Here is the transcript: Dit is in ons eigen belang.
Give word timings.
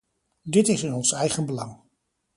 Dit 0.55 0.67
is 0.67 0.83
in 0.83 0.93
ons 0.93 1.11
eigen 1.11 1.45
belang. 1.45 1.81